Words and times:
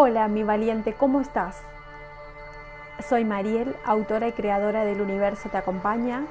Hola, 0.00 0.28
mi 0.28 0.44
valiente, 0.44 0.92
¿cómo 0.92 1.20
estás? 1.20 1.60
Soy 3.08 3.24
Mariel, 3.24 3.74
autora 3.84 4.28
y 4.28 4.32
creadora 4.32 4.84
del 4.84 5.00
Universo 5.00 5.48
Te 5.48 5.56
Acompaña, 5.56 6.24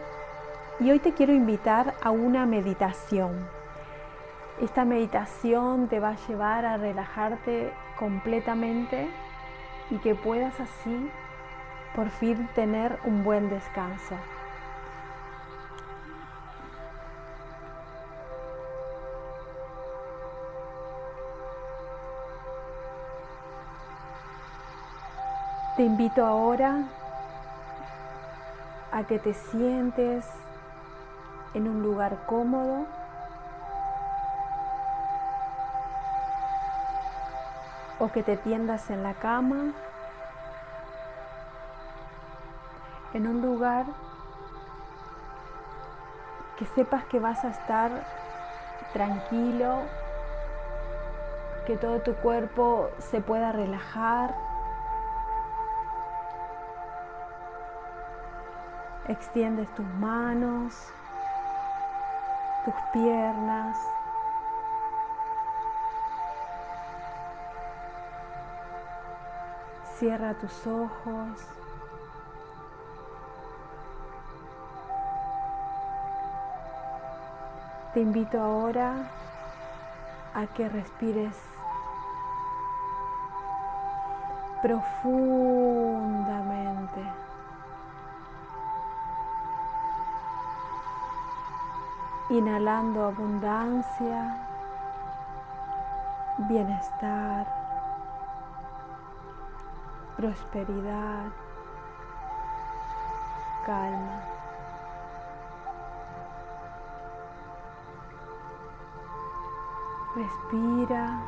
y 0.79 0.89
hoy 0.89 0.99
te 0.99 1.13
quiero 1.13 1.33
invitar 1.33 1.93
a 2.01 2.11
una 2.11 2.45
meditación. 2.45 3.45
Esta 4.61 4.85
meditación 4.85 5.89
te 5.89 5.99
va 5.99 6.11
a 6.11 6.27
llevar 6.29 6.65
a 6.65 6.77
relajarte 6.77 7.73
completamente 7.99 9.09
y 9.89 9.97
que 9.97 10.15
puedas 10.15 10.57
así 10.61 11.11
por 11.93 12.09
fin 12.09 12.47
tener 12.55 12.97
un 13.03 13.25
buen 13.25 13.49
descanso. 13.49 14.15
Te 25.77 25.83
invito 25.83 26.25
ahora 26.25 26.85
a 28.91 29.03
que 29.03 29.19
te 29.19 29.35
sientes 29.35 30.25
en 31.53 31.67
un 31.67 31.83
lugar 31.83 32.17
cómodo. 32.25 32.87
O 37.99 38.11
que 38.11 38.23
te 38.23 38.37
tiendas 38.37 38.89
en 38.89 39.03
la 39.03 39.13
cama, 39.13 39.73
en 43.13 43.27
un 43.27 43.43
lugar 43.43 43.85
que 46.57 46.65
sepas 46.65 47.05
que 47.05 47.19
vas 47.19 47.45
a 47.45 47.49
estar 47.49 47.91
tranquilo, 48.93 49.81
que 51.67 51.77
todo 51.77 51.99
tu 51.99 52.15
cuerpo 52.15 52.89
se 52.97 53.21
pueda 53.21 53.51
relajar. 53.51 54.46
Extiendes 59.07 59.73
tus 59.73 59.87
manos, 59.95 60.73
tus 62.65 62.73
piernas. 62.91 63.77
Cierra 69.97 70.33
tus 70.33 70.67
ojos. 70.67 71.39
Te 77.93 78.01
invito 78.01 78.41
ahora 78.41 79.09
a 80.33 80.47
que 80.47 80.67
respires 80.67 81.37
profundamente. 84.61 87.26
Inhalando 92.29 93.05
abundancia, 93.05 94.37
bienestar, 96.49 97.47
prosperidad, 100.17 101.31
calma. 103.65 104.21
Respira. 110.15 111.21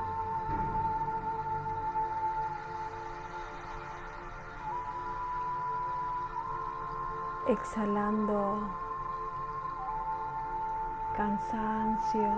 Exhalando 7.47 8.88
cansancio, 11.19 12.33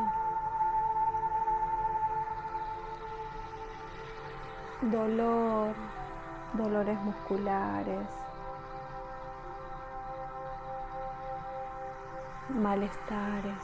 dolor, 4.82 5.76
dolores 6.54 7.00
musculares, 7.04 8.08
malestares. 12.50 13.64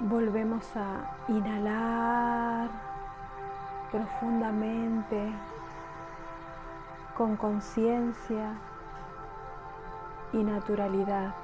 Volvemos 0.00 0.64
a 0.74 1.18
inhalar 1.28 2.70
profundamente 3.90 5.34
con 7.20 7.36
conciencia 7.36 8.54
y 10.32 10.38
naturalidad. 10.38 11.34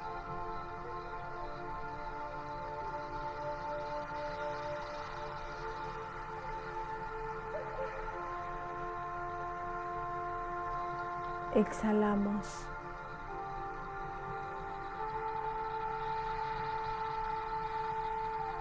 Exhalamos. 11.55 12.67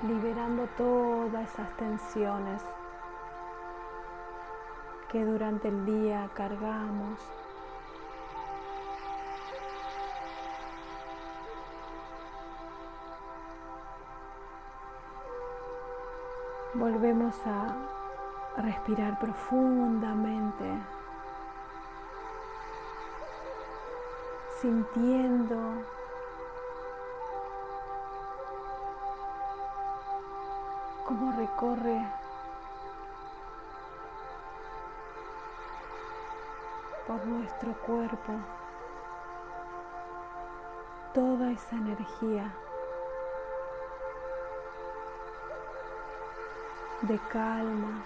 liberando 0.01 0.67
todas 0.77 1.49
esas 1.49 1.69
tensiones 1.77 2.61
que 5.11 5.23
durante 5.23 5.67
el 5.67 5.85
día 5.85 6.29
cargamos. 6.33 7.19
Volvemos 16.73 17.35
a 17.45 18.61
respirar 18.61 19.17
profundamente, 19.19 20.65
sintiendo 24.59 25.55
cómo 31.05 31.31
recorre 31.33 32.24
por 37.05 37.25
nuestro 37.25 37.73
cuerpo 37.81 38.33
toda 41.13 41.51
esa 41.51 41.75
energía 41.75 42.51
de 47.01 47.19
calma. 47.29 48.03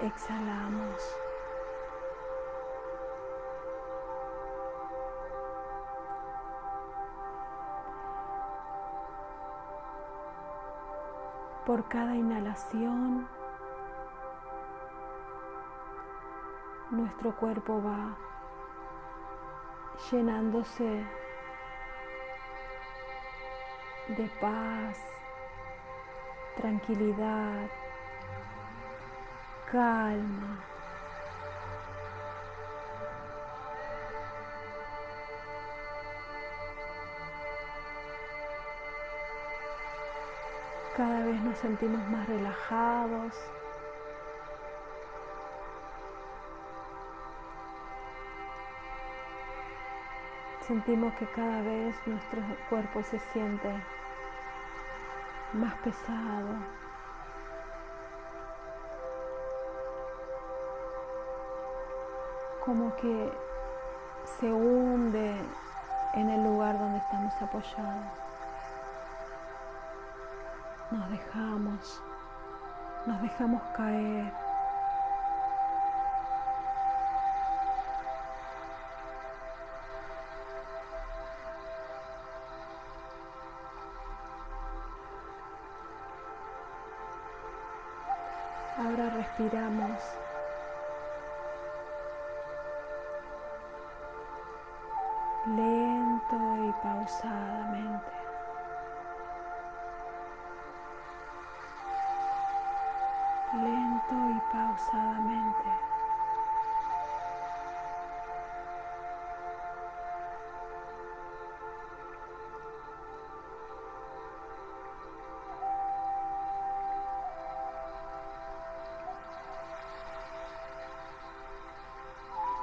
Exhalamos. 0.00 1.21
Por 11.66 11.86
cada 11.88 12.14
inhalación, 12.14 13.28
nuestro 16.90 17.34
cuerpo 17.36 17.80
va 17.82 18.16
llenándose 20.10 21.04
de 24.08 24.28
paz, 24.40 24.98
tranquilidad, 26.56 27.70
calma. 29.70 30.71
Cada 40.96 41.24
vez 41.24 41.40
nos 41.40 41.56
sentimos 41.56 42.06
más 42.10 42.28
relajados. 42.28 43.32
Sentimos 50.60 51.14
que 51.14 51.26
cada 51.28 51.62
vez 51.62 51.96
nuestro 52.06 52.42
cuerpo 52.68 53.02
se 53.02 53.18
siente 53.18 53.72
más 55.54 55.74
pesado. 55.76 56.56
Como 62.66 62.94
que 62.96 63.32
se 64.38 64.52
hunde 64.52 65.34
en 66.14 66.28
el 66.28 66.44
lugar 66.44 66.78
donde 66.78 66.98
estamos 66.98 67.32
apoyados. 67.40 68.21
Nos 70.92 71.10
dejamos, 71.10 72.02
nos 73.06 73.22
dejamos 73.22 73.62
caer. 73.74 74.32
Ahora 88.76 89.10
respiramos. 89.16 90.02
lento 95.46 96.36
y 96.68 96.72
pausadamente. 96.82 98.21
Y 104.12 104.40
pausadamente. 104.52 105.68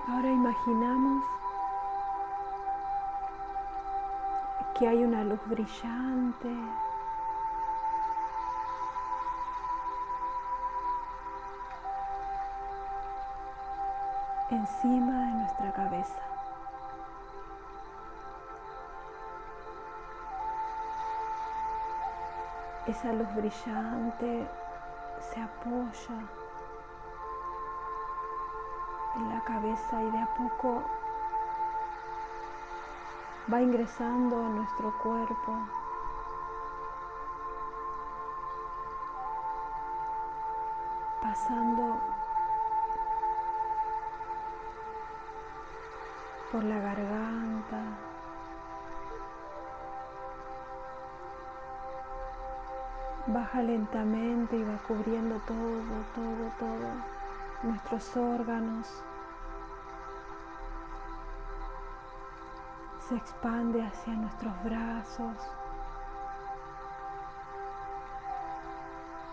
Ahora 0.08 0.30
imaginamos 0.30 1.24
que 4.78 4.88
hay 4.88 5.04
una 5.04 5.24
luz 5.24 5.40
brillante. 5.48 6.89
Encima 14.50 15.28
de 15.28 15.34
nuestra 15.34 15.72
cabeza. 15.74 16.22
Esa 22.88 23.14
luz 23.14 23.28
brillante 23.36 24.48
se 25.20 25.42
apoya 25.42 26.16
en 29.16 29.30
la 29.30 29.42
cabeza 29.44 30.02
y 30.02 30.12
de 30.12 30.18
a 30.18 30.28
poco 30.36 30.84
va 33.52 33.62
ingresando 33.62 34.44
a 34.44 34.50
nuestro 34.50 34.98
cuerpo. 35.04 35.79
Por 46.52 46.64
la 46.64 46.80
garganta. 46.80 47.82
Baja 53.28 53.62
lentamente 53.62 54.56
y 54.58 54.64
va 54.64 54.78
cubriendo 54.88 55.40
todo, 55.46 56.04
todo, 56.16 56.52
todo, 56.60 56.90
nuestros 57.64 58.18
órganos. 58.18 59.04
se 63.10 63.16
expande 63.16 63.82
hacia 63.82 64.14
nuestros 64.14 64.54
brazos, 64.64 65.36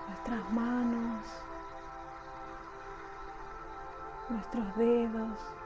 nuestras 0.08 0.50
manos, 0.50 1.26
nuestros 4.30 4.76
dedos. 4.76 5.65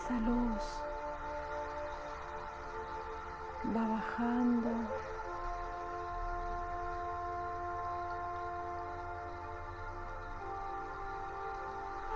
Esa 0.00 0.14
luz 0.20 0.82
va 3.76 3.86
bajando. 3.86 4.70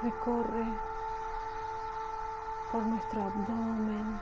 Recorre 0.03 0.67
por 2.73 2.83
nuestro 2.85 3.23
abdomen. 3.23 4.19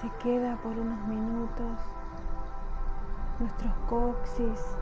Se 0.00 0.08
queda 0.22 0.56
por 0.62 0.72
unos 0.78 1.00
minutos 1.08 1.76
nuestros 3.38 3.74
coxis. 3.88 4.76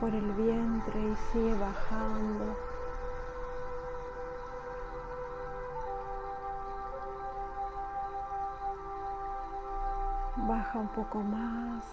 por 0.00 0.12
el 0.12 0.32
vientre 0.32 1.00
y 1.00 1.14
sigue 1.30 1.54
bajando 1.60 2.56
baja 10.36 10.78
un 10.78 10.88
poco 10.88 11.20
más, 11.20 11.84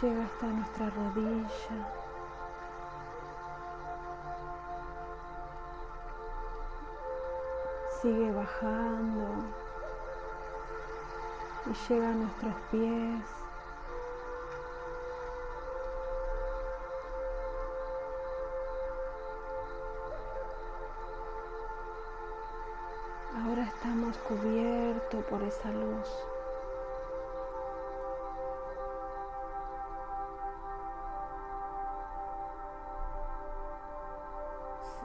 llega 0.00 0.24
hasta 0.24 0.46
nuestra 0.46 0.90
rodilla. 0.90 1.99
Sigue 8.00 8.32
bajando 8.32 9.44
y 11.66 11.92
llega 11.92 12.08
a 12.08 12.12
nuestros 12.12 12.54
pies. 12.70 13.22
Ahora 23.44 23.62
estamos 23.64 24.16
cubiertos 24.18 25.24
por 25.26 25.42
esa 25.42 25.70
luz. 25.70 26.08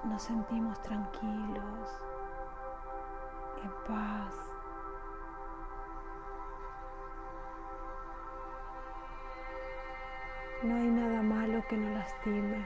nos 0.05 0.21
sentimos 0.21 0.79
tranquilos, 0.81 1.89
en 3.65 3.71
paz. 3.87 4.33
No 10.63 10.75
hay 10.75 10.87
nada 10.87 11.21
malo 11.21 11.63
que 11.67 11.77
nos 11.77 11.93
lastime. 11.93 12.65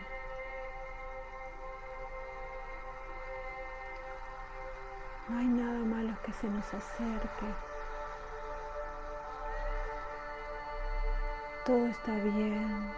No 5.30 5.40
hay 5.40 5.46
nada 5.48 5.80
malo 5.86 6.16
que 6.24 6.34
se 6.34 6.48
nos 6.50 6.74
acerque. 6.74 7.48
Todo 11.66 11.88
está 11.88 12.16
bien. 12.16 12.92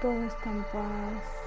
Todo 0.00 0.22
está 0.24 0.50
en 0.50 0.62
paz. 0.64 1.45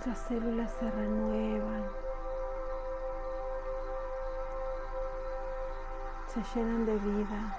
Nuestras 0.00 0.28
células 0.28 0.72
se 0.80 0.90
renuevan, 0.90 1.82
se 6.26 6.42
llenan 6.54 6.86
de 6.86 6.96
vida, 6.96 7.58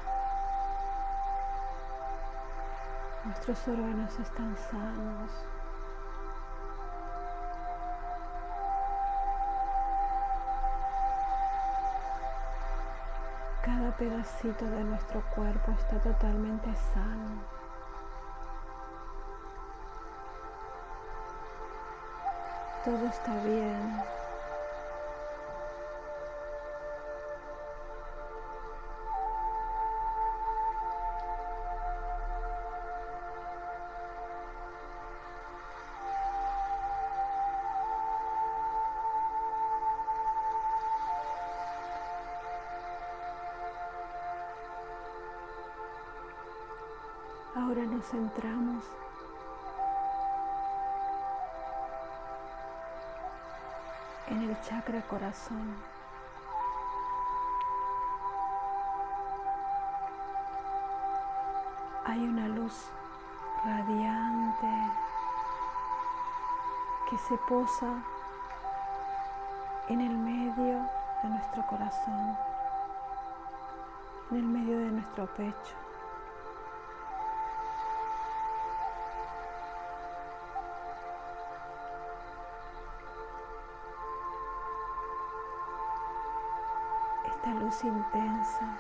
nuestros 3.26 3.68
órganos 3.68 4.20
están 4.20 4.58
sanos. 4.58 5.32
Cada 13.62 13.96
pedacito 13.98 14.66
de 14.66 14.84
nuestro 14.84 15.22
cuerpo 15.36 15.74
está 15.74 16.00
totalmente 16.00 16.74
sano. 16.92 17.61
Todo 22.84 23.06
está 23.06 23.36
bien. 23.44 24.02
Ahora 47.54 47.86
nos 47.86 48.06
centramos 48.06 48.84
en 54.32 54.50
el 54.50 54.62
chakra 54.62 55.02
corazón. 55.08 55.76
Hay 62.06 62.20
una 62.20 62.48
luz 62.48 62.90
radiante 63.66 64.92
que 67.10 67.18
se 67.18 67.38
posa 67.50 67.94
en 69.90 70.00
el 70.00 70.18
medio 70.18 70.90
de 71.24 71.30
nuestro 71.30 71.68
corazón, 71.68 72.38
en 74.32 74.38
el 74.38 74.44
medio 74.46 74.80
de 74.80 74.92
nuestro 74.92 75.26
pecho. 75.36 75.91
Esta 87.44 87.54
luz 87.56 87.84
intensa 87.84 88.78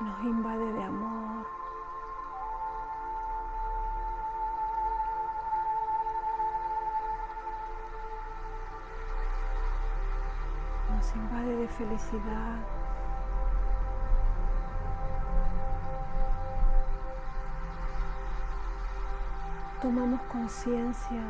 nos 0.00 0.20
invade 0.24 0.72
de 0.72 0.82
amor. 0.82 1.46
Nos 10.90 11.14
invade 11.14 11.56
de 11.56 11.68
felicidad. 11.68 12.58
Tomamos 19.80 20.20
conciencia 20.22 21.22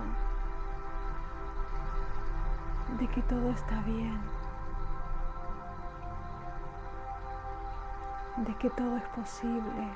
de 2.98 3.06
que 3.06 3.22
todo 3.22 3.50
está 3.50 3.80
bien, 3.82 4.20
de 8.38 8.54
que 8.56 8.70
todo 8.70 8.96
es 8.96 9.04
posible. 9.08 9.88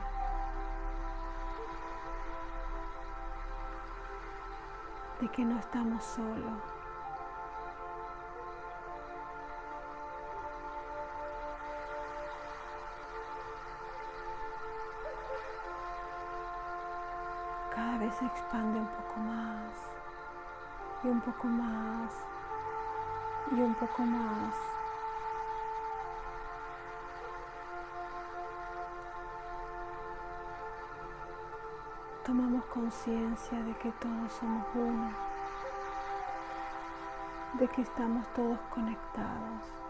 de 5.22 5.28
que 5.28 5.44
no 5.44 5.56
estamos 5.56 6.02
solos. 6.02 6.62
Cada 17.72 17.98
vez 17.98 18.12
se 18.16 18.26
expande 18.26 18.80
un 18.80 18.86
poco 18.86 19.20
más 19.20 19.72
y 21.04 21.06
un 21.06 21.20
poco 21.20 21.46
más 21.46 22.31
y 23.52 23.60
un 23.60 23.74
poco 23.74 24.02
más. 24.02 24.54
Tomamos 32.24 32.64
conciencia 32.66 33.62
de 33.62 33.74
que 33.74 33.90
todos 33.92 34.32
somos 34.32 34.66
uno, 34.74 35.10
de 37.54 37.68
que 37.68 37.82
estamos 37.82 38.26
todos 38.32 38.58
conectados. 38.74 39.81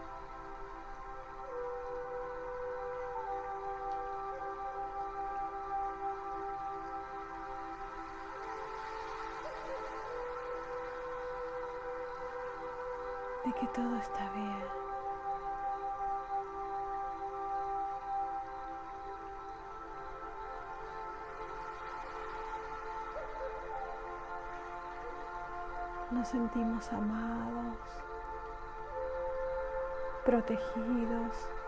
Que 13.63 13.69
todo 13.69 13.95
está 13.95 14.29
bien. 14.31 14.63
Nos 26.11 26.27
sentimos 26.27 26.91
amados, 26.91 27.77
protegidos. 30.25 31.62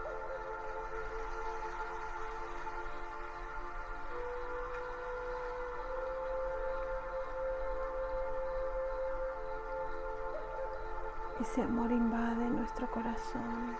Ese 11.45 11.61
amor 11.61 11.91
invade 11.91 12.49
nuestro 12.49 12.89
corazón, 12.89 13.77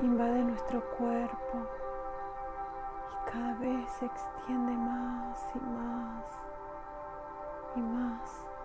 invade 0.00 0.42
nuestro 0.42 0.82
cuerpo 0.98 1.58
y 3.12 3.30
cada 3.30 3.54
vez 3.54 3.88
se 3.92 4.06
extiende 4.06 4.72
más 4.72 5.46
y 5.54 5.60
más 5.60 6.24
y 7.76 7.80
más. 7.80 8.55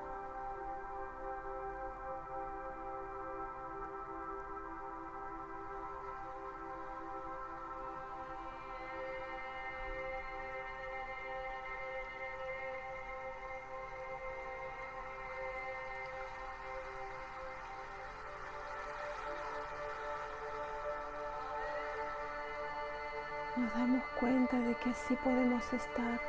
De 24.58 24.75
que 24.75 24.89
así 24.89 25.15
podemos 25.15 25.63
estar 25.72 26.20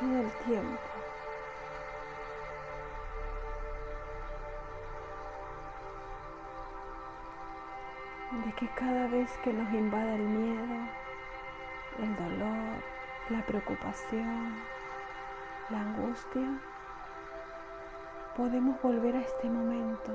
todo 0.00 0.20
el 0.20 0.30
tiempo. 0.46 0.80
De 8.44 8.52
que 8.54 8.68
cada 8.68 9.08
vez 9.08 9.30
que 9.44 9.52
nos 9.52 9.72
invada 9.74 10.14
el 10.14 10.22
miedo, 10.22 10.76
el 11.98 12.16
dolor, 12.16 12.82
la 13.28 13.44
preocupación, 13.44 14.56
la 15.68 15.80
angustia, 15.80 16.60
podemos 18.36 18.80
volver 18.80 19.16
a 19.16 19.20
este 19.20 19.48
momento 19.48 20.12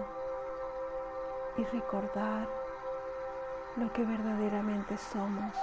y 1.58 1.64
recordar 1.66 2.48
lo 3.76 3.92
que 3.94 4.04
verdaderamente 4.04 4.98
somos. 4.98 5.56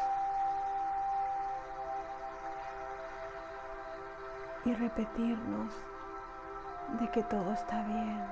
Y 4.65 4.75
repetirnos 4.75 5.75
de 7.01 7.09
que 7.11 7.23
todo 7.23 7.53
está 7.53 7.83
bien. 7.85 8.23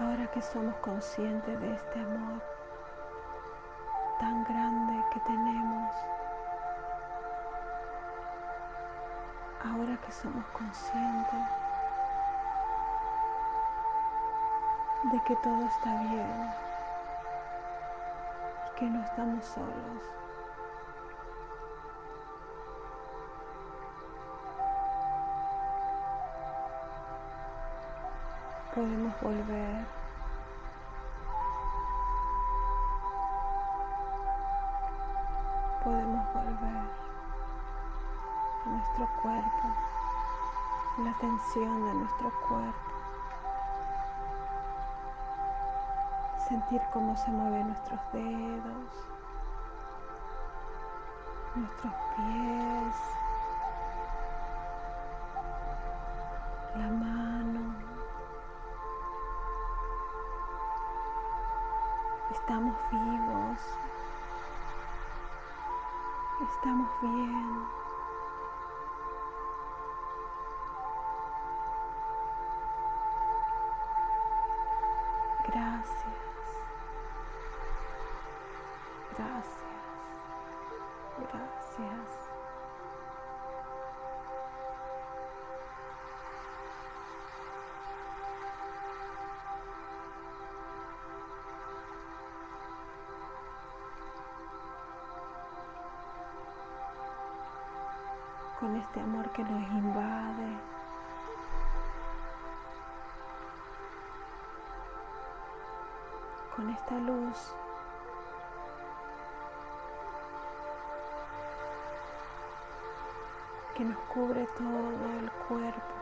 Ahora 0.00 0.26
que 0.32 0.42
somos 0.42 0.74
conscientes 0.76 1.60
de 1.60 1.74
este 1.74 2.00
amor, 2.00 2.42
tan 4.18 4.44
grande 4.44 5.04
que 5.12 5.20
tenemos. 5.20 5.94
ahora 9.64 9.96
que 9.96 10.12
somos 10.12 10.44
conscientes 10.48 11.40
de 15.10 15.20
que 15.24 15.36
todo 15.36 15.64
está 15.64 16.00
bien 16.02 16.50
y 18.66 18.78
que 18.78 18.86
no 18.86 19.02
estamos 19.02 19.44
solos. 19.44 20.02
Podemos 28.74 29.20
volver 29.20 30.03
nuestro 38.96 39.22
cuerpo, 39.22 39.68
la 40.98 41.12
tensión 41.14 41.84
de 41.86 41.94
nuestro 41.94 42.32
cuerpo. 42.48 42.92
Sentir 46.48 46.80
cómo 46.92 47.16
se 47.16 47.30
mueven 47.32 47.68
nuestros 47.68 48.00
dedos, 48.12 49.06
nuestros 51.56 51.92
pies, 52.16 52.94
este 98.94 99.02
amor 99.02 99.28
que 99.30 99.42
nos 99.42 99.68
invade. 99.72 100.56
Con 106.54 106.70
esta 106.70 106.94
luz 106.98 107.52
que 113.76 113.84
nos 113.84 113.98
cubre 114.14 114.46
todo 114.56 115.10
el 115.18 115.30
cuerpo. 115.48 115.94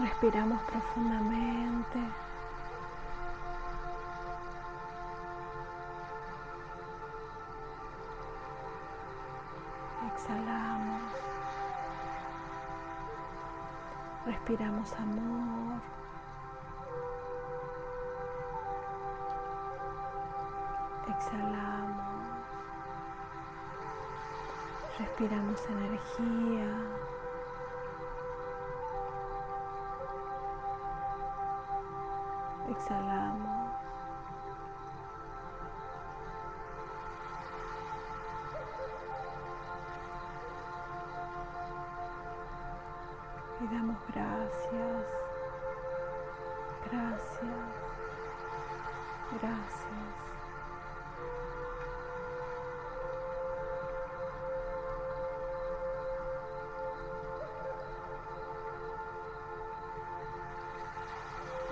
Respiramos 0.00 0.60
profundamente. 0.62 2.23
Respiramos 14.46 14.92
amor. 14.98 15.80
Exhalamos. 21.08 22.28
Respiramos 24.98 25.66
energía. 25.70 26.68
Exhalamos. 32.68 33.63
Y 43.64 43.66
damos 43.68 43.96
gracias. 44.12 45.06
Gracias. 46.90 47.40
Gracias. 49.40 49.84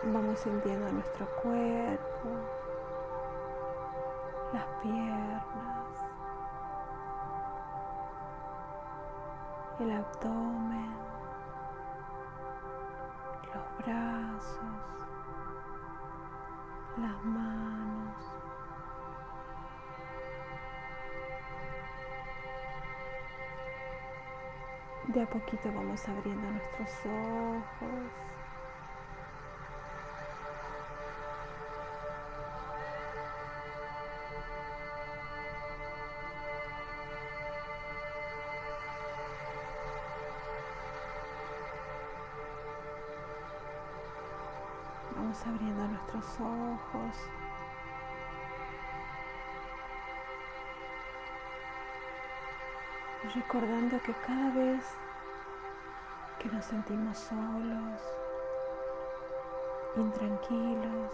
Vamos 0.05 0.39
sintiendo 0.39 0.91
nuestro 0.93 1.27
cuerpo, 1.43 2.29
las 4.55 4.65
piernas, 4.81 5.43
el 9.79 9.91
abdomen, 9.93 11.12
brazos, 13.85 14.59
las 16.99 17.25
manos. 17.25 18.17
De 25.09 25.23
a 25.23 25.27
poquito 25.27 25.73
vamos 25.73 26.09
abriendo 26.09 26.51
nuestros 26.51 26.91
ojos. 27.07 28.32
Abriendo 45.41 45.89
nuestros 45.89 46.25
ojos. 46.41 47.17
Recordando 53.35 53.99
que 54.03 54.13
cada 54.13 54.51
vez 54.51 54.85
que 56.39 56.51
nos 56.51 56.67
sentimos 56.67 57.17
solos, 57.17 58.03
intranquilos, 59.97 61.13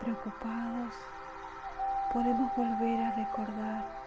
preocupados, 0.00 0.94
podemos 2.12 2.50
volver 2.56 3.00
a 3.00 3.10
recordar 3.12 3.98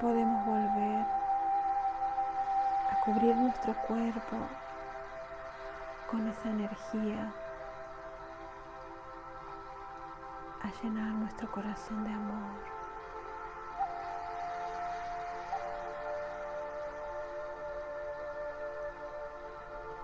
podemos 0.00 0.46
volver 0.46 0.69
cubrir 3.04 3.34
nuestro 3.34 3.74
cuerpo 3.86 4.36
con 6.10 6.26
esa 6.28 6.50
energía, 6.50 7.32
a 10.62 10.82
llenar 10.82 11.12
nuestro 11.14 11.50
corazón 11.50 12.04
de 12.04 12.10
amor. 12.10 12.60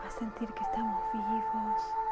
A 0.06 0.10
sentir 0.10 0.52
que 0.54 0.62
estamos 0.62 1.02
vivos. 1.12 2.05